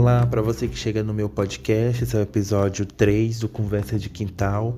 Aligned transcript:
Olá, 0.00 0.26
para 0.26 0.40
você 0.40 0.66
que 0.66 0.78
chega 0.78 1.02
no 1.02 1.12
meu 1.12 1.28
podcast, 1.28 2.02
esse 2.02 2.16
é 2.16 2.20
o 2.20 2.22
episódio 2.22 2.86
3 2.86 3.40
do 3.40 3.50
Conversa 3.50 3.98
de 3.98 4.08
Quintal. 4.08 4.74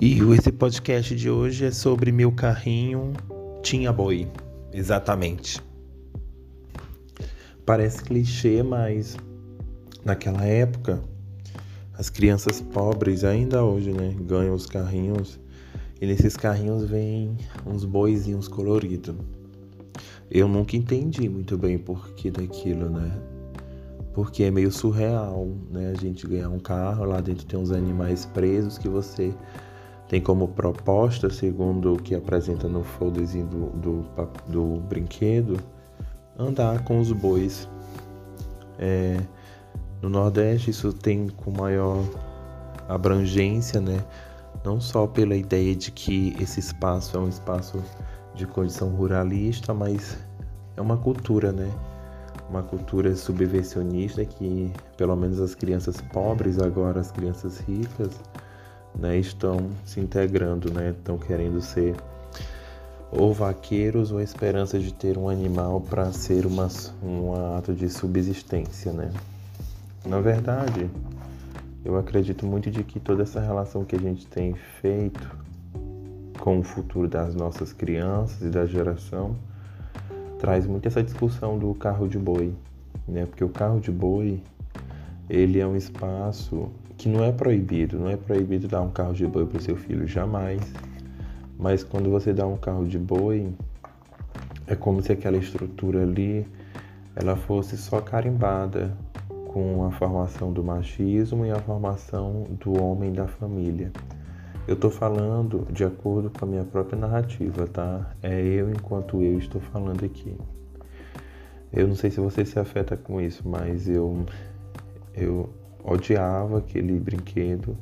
E 0.00 0.18
esse 0.32 0.50
podcast 0.50 1.14
de 1.14 1.28
hoje 1.28 1.66
é 1.66 1.70
sobre 1.70 2.10
meu 2.10 2.32
carrinho 2.32 3.12
tinha 3.62 3.92
boi. 3.92 4.26
Exatamente. 4.72 5.62
Parece 7.66 8.02
clichê, 8.02 8.62
mas 8.62 9.18
naquela 10.02 10.42
época 10.46 11.02
as 11.92 12.08
crianças 12.08 12.58
pobres 12.58 13.24
ainda 13.24 13.62
hoje, 13.62 13.92
né, 13.92 14.16
ganham 14.22 14.54
os 14.54 14.64
carrinhos 14.64 15.38
e 16.00 16.06
nesses 16.06 16.34
carrinhos 16.34 16.88
vem 16.88 17.36
uns 17.66 17.84
boizinhos 17.84 18.48
coloridos. 18.48 19.16
Eu 20.30 20.48
nunca 20.48 20.78
entendi 20.78 21.28
muito 21.28 21.58
bem 21.58 21.76
o 21.76 21.80
porquê 21.80 22.30
daquilo, 22.30 22.88
né? 22.88 23.35
Porque 24.16 24.44
é 24.44 24.50
meio 24.50 24.72
surreal, 24.72 25.46
né? 25.70 25.92
A 25.94 26.00
gente 26.00 26.26
ganhar 26.26 26.48
um 26.48 26.58
carro, 26.58 27.04
lá 27.04 27.20
dentro 27.20 27.44
tem 27.44 27.60
uns 27.60 27.70
animais 27.70 28.24
presos 28.24 28.78
que 28.78 28.88
você 28.88 29.34
tem 30.08 30.22
como 30.22 30.48
proposta, 30.48 31.28
segundo 31.28 31.92
o 31.92 31.96
que 31.98 32.14
apresenta 32.14 32.66
no 32.66 32.82
folderzinho 32.82 33.46
do, 33.46 33.66
do, 33.72 34.06
do 34.48 34.80
brinquedo, 34.88 35.60
andar 36.38 36.82
com 36.84 36.98
os 36.98 37.12
bois. 37.12 37.68
É, 38.78 39.20
no 40.00 40.08
Nordeste 40.08 40.70
isso 40.70 40.94
tem 40.94 41.28
com 41.28 41.50
maior 41.50 42.02
abrangência, 42.88 43.82
né? 43.82 44.02
Não 44.64 44.80
só 44.80 45.06
pela 45.06 45.36
ideia 45.36 45.76
de 45.76 45.92
que 45.92 46.34
esse 46.40 46.58
espaço 46.58 47.18
é 47.18 47.20
um 47.20 47.28
espaço 47.28 47.84
de 48.34 48.46
condição 48.46 48.88
ruralista, 48.88 49.74
mas 49.74 50.16
é 50.74 50.80
uma 50.80 50.96
cultura, 50.96 51.52
né? 51.52 51.70
Uma 52.48 52.62
cultura 52.62 53.14
subvencionista 53.16 54.24
que, 54.24 54.72
pelo 54.96 55.16
menos 55.16 55.40
as 55.40 55.54
crianças 55.54 56.00
pobres, 56.00 56.60
agora 56.60 57.00
as 57.00 57.10
crianças 57.10 57.58
ricas, 57.58 58.10
né, 58.94 59.18
estão 59.18 59.68
se 59.84 60.00
integrando, 60.00 60.72
né? 60.72 60.90
Estão 60.90 61.18
querendo 61.18 61.60
ser 61.60 61.94
ou 63.10 63.32
vaqueiros 63.32 64.10
ou 64.10 64.18
a 64.18 64.22
esperança 64.22 64.78
de 64.78 64.92
ter 64.92 65.16
um 65.16 65.28
animal 65.28 65.80
para 65.80 66.12
ser 66.12 66.46
uma, 66.46 66.68
um 67.02 67.56
ato 67.56 67.72
de 67.72 67.88
subsistência, 67.88 68.92
né? 68.92 69.12
Na 70.04 70.20
verdade, 70.20 70.90
eu 71.84 71.96
acredito 71.96 72.46
muito 72.46 72.70
de 72.70 72.82
que 72.82 72.98
toda 72.98 73.22
essa 73.22 73.40
relação 73.40 73.84
que 73.84 73.96
a 73.96 73.98
gente 73.98 74.26
tem 74.26 74.54
feito 74.54 75.36
com 76.40 76.58
o 76.58 76.62
futuro 76.62 77.08
das 77.08 77.34
nossas 77.34 77.72
crianças 77.72 78.42
e 78.42 78.50
da 78.50 78.66
geração 78.66 79.36
traz 80.38 80.66
muito 80.66 80.86
essa 80.86 81.02
discussão 81.02 81.58
do 81.58 81.74
carro 81.74 82.08
de 82.08 82.18
boi, 82.18 82.52
né? 83.06 83.26
Porque 83.26 83.44
o 83.44 83.48
carro 83.48 83.80
de 83.80 83.90
boi 83.90 84.40
ele 85.28 85.58
é 85.58 85.66
um 85.66 85.76
espaço 85.76 86.68
que 86.96 87.08
não 87.08 87.24
é 87.24 87.32
proibido, 87.32 87.98
não 87.98 88.08
é 88.08 88.16
proibido 88.16 88.68
dar 88.68 88.80
um 88.80 88.90
carro 88.90 89.12
de 89.12 89.26
boi 89.26 89.46
para 89.46 89.58
o 89.58 89.60
seu 89.60 89.76
filho 89.76 90.06
jamais. 90.06 90.60
Mas 91.58 91.82
quando 91.82 92.10
você 92.10 92.32
dá 92.32 92.46
um 92.46 92.56
carro 92.56 92.86
de 92.86 92.98
boi, 92.98 93.48
é 94.66 94.74
como 94.74 95.02
se 95.02 95.12
aquela 95.12 95.36
estrutura 95.36 96.02
ali 96.02 96.46
ela 97.14 97.34
fosse 97.34 97.76
só 97.76 98.00
carimbada 98.00 98.92
com 99.48 99.86
a 99.86 99.90
formação 99.90 100.52
do 100.52 100.62
machismo 100.62 101.46
e 101.46 101.50
a 101.50 101.58
formação 101.58 102.44
do 102.60 102.82
homem 102.82 103.12
da 103.12 103.26
família. 103.26 103.90
Eu 104.66 104.74
estou 104.74 104.90
falando 104.90 105.64
de 105.70 105.84
acordo 105.84 106.28
com 106.28 106.44
a 106.44 106.48
minha 106.48 106.64
própria 106.64 106.98
narrativa, 106.98 107.68
tá? 107.68 108.14
É 108.20 108.40
eu 108.42 108.68
enquanto 108.68 109.22
eu 109.22 109.38
estou 109.38 109.60
falando 109.60 110.04
aqui. 110.04 110.36
Eu 111.72 111.86
não 111.86 111.94
sei 111.94 112.10
se 112.10 112.18
você 112.18 112.44
se 112.44 112.58
afeta 112.58 112.96
com 112.96 113.20
isso, 113.20 113.48
mas 113.48 113.88
eu 113.88 114.26
eu 115.14 115.48
odiava 115.84 116.58
aquele 116.58 116.98
brinquedo. 116.98 117.76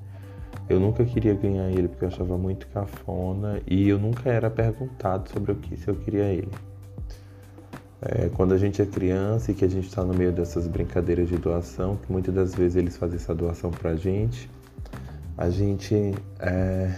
Eu 0.69 0.79
nunca 0.79 1.05
queria 1.07 1.33
ganhar 1.33 1.71
ele 1.71 1.89
porque 1.89 2.05
eu 2.05 2.09
achava 2.09 2.37
muito 2.37 2.67
cafona 2.69 3.63
e 3.67 3.89
eu 3.89 3.99
nunca 3.99 4.31
era 4.31 4.51
perguntado 4.51 5.31
sobre 5.31 5.53
o 5.53 5.55
que 5.55 5.77
se 5.79 5.89
eu 5.89 5.95
queria 5.95 6.25
ele. 6.25 6.53
É, 8.03 8.29
quando 8.29 8.53
a 8.53 8.59
gente 8.59 8.83
é 8.83 8.87
criança 8.87 9.51
e 9.51 9.55
que 9.55 9.65
a 9.65 9.69
gente 9.69 9.89
está 9.89 10.05
no 10.05 10.13
meio 10.13 10.33
dessas 10.33 10.67
brincadeiras 10.67 11.29
de 11.29 11.39
doação, 11.39 11.97
que 11.97 12.13
muitas 12.13 12.35
das 12.35 12.55
vezes 12.55 12.77
eles 12.77 12.97
fazem 12.99 13.17
essa 13.17 13.35
doação 13.35 13.71
pra 13.71 13.97
gente, 13.97 14.51
a 15.37 15.51
gente, 15.51 15.95
é, 16.41 16.95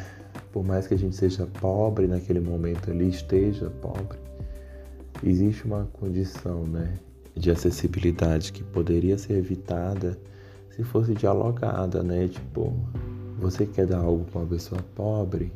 por 0.53 0.65
mais 0.65 0.87
que 0.87 0.95
a 0.95 0.99
gente 0.99 1.17
seja 1.17 1.47
pobre 1.47 2.07
naquele 2.07 2.41
momento 2.41 2.91
ali, 2.91 3.09
esteja 3.09 3.71
pobre, 3.81 4.19
existe 5.23 5.65
uma 5.65 5.89
condição, 5.93 6.65
né, 6.67 6.99
de 7.35 7.51
acessibilidade 7.51 8.53
que 8.53 8.65
poderia 8.65 9.19
ser 9.19 9.35
evitada 9.35 10.19
se 10.71 10.83
fosse 10.83 11.15
dialogada, 11.15 12.03
né? 12.03 12.29
Tipo, 12.29 12.73
você 13.39 13.67
quer 13.67 13.87
dar 13.87 13.99
algo 13.99 14.25
para 14.25 14.41
uma 14.41 14.47
pessoa 14.47 14.81
pobre, 14.95 15.53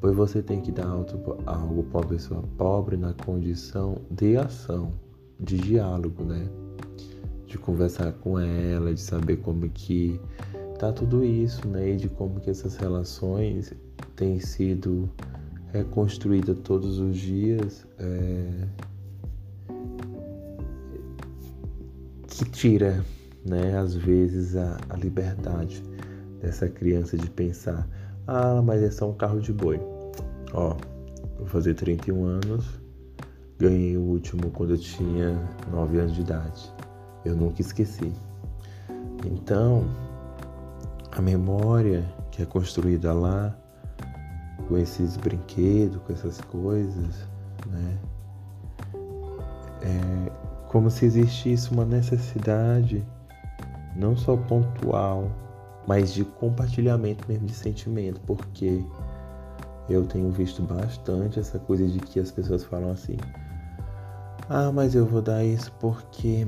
pois 0.00 0.14
você 0.14 0.42
tem 0.42 0.60
que 0.60 0.72
dar 0.72 0.86
algo 0.86 1.82
para 1.84 2.00
uma 2.00 2.06
pessoa 2.06 2.42
pobre 2.56 2.96
na 2.96 3.12
condição 3.12 3.98
de 4.10 4.36
ação, 4.36 4.92
de 5.38 5.58
diálogo, 5.58 6.24
né? 6.24 6.48
De 7.46 7.58
conversar 7.58 8.12
com 8.12 8.38
ela, 8.38 8.94
de 8.94 9.00
saber 9.00 9.38
como 9.38 9.68
que 9.68 10.20
tá 10.80 10.90
tudo 10.90 11.22
isso, 11.22 11.68
né? 11.68 11.90
E 11.90 11.96
de 11.96 12.08
como 12.08 12.40
que 12.40 12.48
essas 12.48 12.76
relações 12.76 13.74
têm 14.16 14.40
sido 14.40 15.10
reconstruídas 15.72 16.58
todos 16.60 16.98
os 16.98 17.18
dias. 17.18 17.86
É... 17.98 18.66
Que 22.26 22.44
tira 22.50 23.04
né, 23.44 23.76
às 23.76 23.94
vezes 23.94 24.56
a, 24.56 24.78
a 24.88 24.96
liberdade 24.96 25.82
dessa 26.40 26.66
criança 26.66 27.16
de 27.18 27.28
pensar, 27.28 27.86
ah, 28.26 28.62
mas 28.62 28.82
é 28.82 28.90
só 28.90 29.10
um 29.10 29.14
carro 29.14 29.38
de 29.38 29.52
boi. 29.52 29.78
Ó, 30.54 30.74
vou 31.36 31.46
fazer 31.46 31.74
31 31.74 32.24
anos, 32.24 32.80
ganhei 33.58 33.98
o 33.98 34.00
último 34.00 34.50
quando 34.50 34.70
eu 34.70 34.78
tinha 34.78 35.38
9 35.70 35.98
anos 35.98 36.14
de 36.14 36.22
idade. 36.22 36.72
Eu 37.22 37.36
nunca 37.36 37.60
esqueci. 37.60 38.10
Então, 39.26 39.84
a 41.12 41.20
memória 41.20 42.04
que 42.30 42.42
é 42.42 42.46
construída 42.46 43.12
lá, 43.12 43.56
com 44.68 44.78
esses 44.78 45.16
brinquedos, 45.16 46.00
com 46.02 46.12
essas 46.12 46.40
coisas, 46.40 47.28
né? 47.66 47.98
É 49.82 50.50
como 50.70 50.88
se 50.88 51.04
existisse 51.04 51.72
uma 51.72 51.84
necessidade 51.84 53.04
não 53.96 54.16
só 54.16 54.36
pontual, 54.36 55.28
mas 55.84 56.14
de 56.14 56.24
compartilhamento 56.24 57.24
mesmo 57.26 57.46
de 57.46 57.54
sentimento, 57.54 58.20
porque 58.20 58.80
eu 59.88 60.06
tenho 60.06 60.30
visto 60.30 60.62
bastante 60.62 61.40
essa 61.40 61.58
coisa 61.58 61.84
de 61.88 61.98
que 61.98 62.20
as 62.20 62.30
pessoas 62.30 62.62
falam 62.62 62.92
assim: 62.92 63.16
"Ah, 64.48 64.70
mas 64.72 64.94
eu 64.94 65.04
vou 65.04 65.20
dar 65.20 65.44
isso 65.44 65.72
porque 65.80 66.46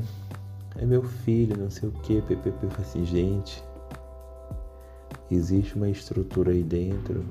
é 0.76 0.86
meu 0.86 1.02
filho, 1.02 1.58
não 1.58 1.68
sei 1.68 1.88
o 1.88 1.92
que, 1.92 2.22
PPP, 2.22 2.68
assim, 2.80 3.04
gente, 3.04 3.60
existe 5.34 5.74
uma 5.76 5.88
estrutura 5.88 6.52
aí 6.52 6.62
dentro 6.62 7.24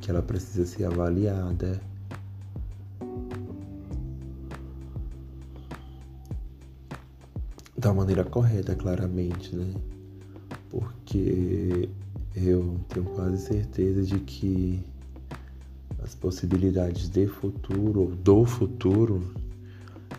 que 0.00 0.10
ela 0.10 0.22
precisa 0.22 0.66
ser 0.66 0.84
avaliada 0.84 1.80
da 7.76 7.92
maneira 7.92 8.24
correta, 8.24 8.74
claramente, 8.74 9.54
né? 9.54 9.74
Porque 10.70 11.88
eu 12.34 12.80
tenho 12.88 13.06
quase 13.06 13.38
certeza 13.38 14.02
de 14.02 14.18
que 14.20 14.80
as 16.02 16.14
possibilidades 16.14 17.08
de 17.08 17.26
futuro 17.26 18.16
do 18.22 18.44
futuro 18.44 19.22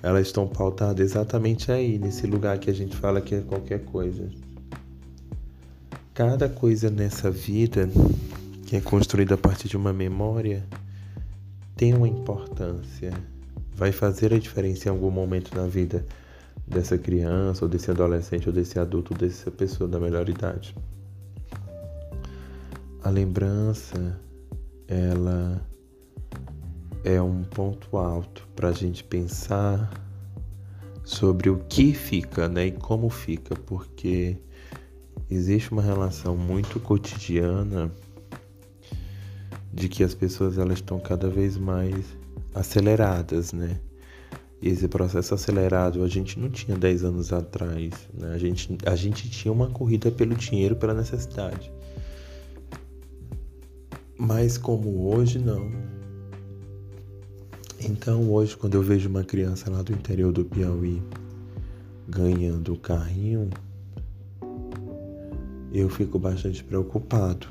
elas 0.01 0.27
estão 0.27 0.45
pautadas 0.45 1.11
exatamente 1.11 1.71
aí, 1.71 1.97
nesse 1.97 2.27
lugar 2.27 2.59
que 2.59 2.69
a 2.69 2.73
gente 2.73 2.95
fala 2.95 3.21
que 3.21 3.35
é 3.35 3.41
qualquer 3.41 3.85
coisa. 3.85 4.29
Cada 6.13 6.47
coisa 6.47 6.91
nessa 6.91 7.31
vida 7.31 7.89
que 8.67 8.75
é 8.75 8.81
construída 8.81 9.33
a 9.33 9.37
partir 9.37 9.67
de 9.67 9.75
uma 9.75 9.91
memória 9.91 10.63
tem 11.75 11.91
uma 11.95 12.07
importância, 12.07 13.11
vai 13.73 13.91
fazer 13.91 14.31
a 14.31 14.37
diferença 14.37 14.87
em 14.87 14.91
algum 14.91 15.09
momento 15.09 15.55
na 15.55 15.65
vida 15.65 16.05
dessa 16.67 16.99
criança, 16.99 17.65
ou 17.65 17.69
desse 17.69 17.89
adolescente, 17.89 18.47
ou 18.47 18.53
desse 18.53 18.77
adulto, 18.77 19.13
ou 19.13 19.19
dessa 19.19 19.49
pessoa 19.49 19.89
da 19.89 19.99
melhor 19.99 20.29
idade. 20.29 20.75
A 23.03 23.09
lembrança, 23.09 24.15
ela 24.87 25.59
é 27.03 27.19
um 27.19 27.43
ponto 27.43 27.97
alto 27.97 28.47
para 28.55 28.69
a 28.69 28.71
gente 28.71 29.03
pensar 29.03 29.91
sobre 31.03 31.49
o 31.49 31.57
que 31.67 31.91
fica, 31.91 32.47
né, 32.47 32.67
e 32.67 32.71
como 32.71 33.09
fica, 33.09 33.55
porque 33.55 34.37
existe 35.33 35.71
uma 35.71 35.81
relação 35.81 36.35
muito 36.37 36.79
cotidiana 36.79 37.91
de 39.73 39.89
que 39.89 40.03
as 40.03 40.13
pessoas 40.13 40.57
elas 40.57 40.75
estão 40.75 40.99
cada 40.99 41.29
vez 41.29 41.57
mais 41.57 42.05
aceleradas, 42.53 43.53
né? 43.53 43.79
E 44.61 44.69
esse 44.69 44.87
processo 44.87 45.33
acelerado 45.33 46.03
a 46.03 46.07
gente 46.07 46.39
não 46.39 46.49
tinha 46.49 46.77
10 46.77 47.03
anos 47.03 47.33
atrás. 47.33 47.91
Né? 48.13 48.33
A, 48.33 48.37
gente, 48.37 48.77
a 48.85 48.95
gente 48.95 49.29
tinha 49.29 49.51
uma 49.51 49.67
corrida 49.67 50.09
pelo 50.09 50.35
dinheiro, 50.35 50.75
pela 50.75 50.93
necessidade. 50.93 51.69
Mas 54.17 54.57
como 54.57 55.13
hoje, 55.13 55.37
não. 55.37 55.69
Então 57.81 58.31
hoje, 58.31 58.55
quando 58.55 58.75
eu 58.75 58.81
vejo 58.81 59.09
uma 59.09 59.23
criança 59.23 59.69
lá 59.69 59.81
do 59.81 59.91
interior 59.91 60.31
do 60.31 60.45
Piauí 60.45 61.03
ganhando 62.07 62.73
o 62.73 62.77
carrinho, 62.77 63.49
eu 65.73 65.89
fico 65.89 66.19
bastante 66.19 66.63
preocupado. 66.63 67.47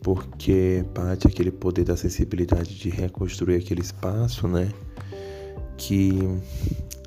Porque 0.00 0.84
parte 0.94 1.26
aquele 1.26 1.50
poder 1.50 1.84
da 1.84 1.94
acessibilidade 1.94 2.78
de 2.78 2.88
reconstruir 2.88 3.56
aquele 3.56 3.80
espaço, 3.80 4.46
né? 4.46 4.72
que 5.78 6.10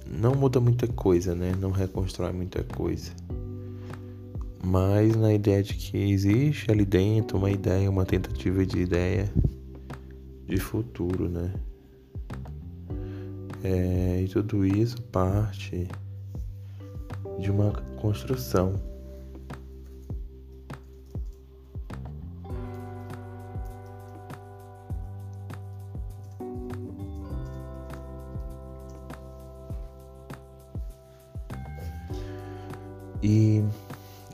não 0.08 0.34
muda 0.34 0.60
muita 0.60 0.88
coisa, 0.88 1.36
né? 1.36 1.54
Não 1.60 1.70
reconstrói 1.70 2.32
muita 2.32 2.64
coisa. 2.64 3.12
Mas 4.64 5.16
na 5.16 5.34
ideia 5.34 5.62
de 5.62 5.74
que 5.74 5.98
existe 5.98 6.72
ali 6.72 6.86
dentro 6.86 7.38
uma 7.38 7.52
ideia, 7.52 7.90
uma 7.90 8.06
tentativa 8.06 8.66
de 8.66 8.80
ideia 8.80 9.32
de 10.48 10.58
futuro, 10.58 11.30
né? 11.30 11.54
É, 13.64 14.22
e 14.24 14.28
tudo 14.28 14.66
isso 14.66 15.02
parte 15.04 15.88
de 17.40 17.52
uma 17.52 17.72
construção 18.00 18.76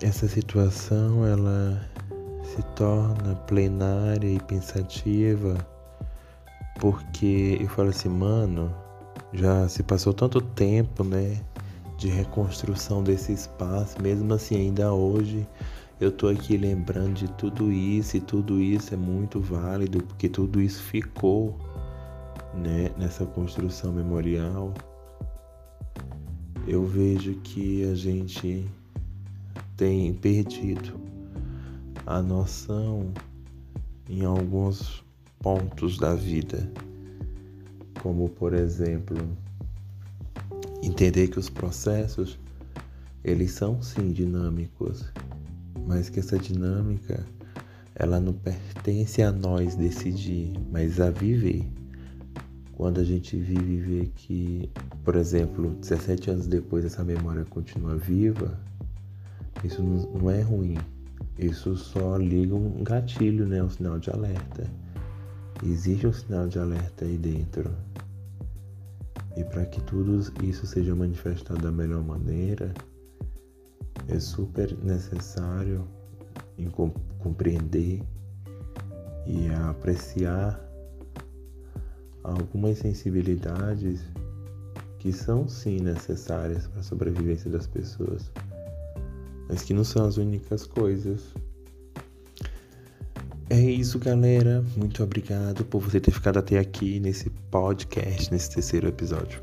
Essa 0.01 0.27
situação 0.27 1.25
ela 1.25 1.81
se 2.44 2.61
torna 2.75 3.35
plenária 3.47 4.27
e 4.27 4.39
pensativa 4.39 5.57
porque 6.79 7.57
eu 7.59 7.67
falo 7.67 7.89
assim, 7.89 8.09
mano, 8.09 8.73
já 9.33 9.67
se 9.67 9.81
passou 9.83 10.13
tanto 10.13 10.39
tempo, 10.39 11.03
né, 11.03 11.41
de 11.97 12.07
reconstrução 12.07 13.03
desse 13.03 13.33
espaço, 13.33 14.01
mesmo 14.01 14.31
assim 14.33 14.55
ainda 14.55 14.94
hoje 14.94 15.47
eu 15.99 16.11
tô 16.11 16.27
aqui 16.27 16.57
lembrando 16.57 17.13
de 17.13 17.27
tudo 17.31 17.71
isso 17.71 18.17
e 18.17 18.21
tudo 18.21 18.61
isso 18.61 18.94
é 18.94 18.97
muito 18.97 19.39
válido 19.39 20.03
porque 20.03 20.29
tudo 20.29 20.61
isso 20.61 20.81
ficou, 20.83 21.57
né, 22.53 22.91
nessa 22.97 23.25
construção 23.25 23.91
memorial. 23.91 24.73
Eu 26.67 26.85
vejo 26.85 27.33
que 27.35 27.83
a 27.89 27.95
gente 27.95 28.69
tem 29.77 30.12
perdido 30.12 31.00
a 32.06 32.19
noção 32.19 33.13
em 34.09 34.25
alguns 34.25 35.06
pontos 35.39 36.00
da 36.00 36.15
vida, 36.15 36.69
como 38.01 38.27
por 38.27 38.53
exemplo, 38.53 39.18
entender 40.81 41.27
que 41.27 41.38
os 41.38 41.47
processos 41.47 42.39
eles 43.24 43.51
são 43.51 43.81
sim 43.81 44.12
dinâmicos, 44.12 45.06
mas 45.85 46.09
que 46.09 46.19
essa 46.19 46.39
dinâmica 46.39 47.23
ela 47.94 48.19
não 48.19 48.33
pertence 48.33 49.21
a 49.21 49.31
nós 49.31 49.75
decidir, 49.75 50.53
mas 50.71 51.00
a 51.00 51.12
viver. 51.12 51.68
Quando 52.73 53.00
a 53.00 53.03
gente 53.03 53.35
vive 53.38 53.73
e 53.73 53.80
vê 53.80 54.06
que, 54.15 54.69
por 55.03 55.15
exemplo, 55.15 55.71
17 55.81 56.30
anos 56.30 56.47
depois 56.47 56.85
essa 56.85 57.03
memória 57.03 57.44
continua 57.45 57.95
viva, 57.97 58.59
isso 59.63 59.81
não 59.81 60.30
é 60.30 60.42
ruim. 60.42 60.77
Isso 61.38 61.75
só 61.75 62.18
liga 62.18 62.56
um 62.56 62.83
gatilho, 62.83 63.45
né? 63.48 63.62
Um 63.62 63.69
sinal 63.69 64.00
de 64.00 64.09
alerta. 64.09 64.69
Existe 65.63 66.07
um 66.07 66.13
sinal 66.13 66.48
de 66.48 66.59
alerta 66.59 67.06
aí 67.06 67.18
dentro. 67.18 67.69
E 69.36 69.44
para 69.44 69.65
que 69.65 69.81
tudo 69.81 70.19
isso 70.44 70.65
seja 70.65 70.95
manifestado 70.95 71.62
da 71.62 71.71
melhor 71.71 72.04
maneira, 72.04 72.74
é 74.07 74.19
super 74.19 74.75
necessário 74.83 75.88
compreender 77.19 78.01
e 79.27 79.48
apreciar 79.69 80.59
algumas 82.24 82.80
sensibilidades 82.80 84.01
que 85.00 85.13
são 85.13 85.48
sim 85.48 85.80
necessárias 85.80 86.68
para 86.68 86.80
a 86.80 86.83
sobrevivência 86.83 87.50
das 87.50 87.68
pessoas, 87.68 88.31
mas 89.47 89.63
que 89.63 89.73
não 89.73 89.83
são 89.83 90.05
as 90.05 90.17
únicas 90.17 90.65
coisas. 90.65 91.21
É 93.49 93.59
isso, 93.59 93.97
galera. 93.97 94.63
Muito 94.75 95.01
obrigado 95.01 95.63
por 95.63 95.81
você 95.81 95.99
ter 95.99 96.11
ficado 96.11 96.38
até 96.38 96.59
aqui 96.59 96.99
nesse 96.99 97.29
podcast, 97.49 98.31
nesse 98.31 98.51
terceiro 98.51 98.88
episódio. 98.88 99.41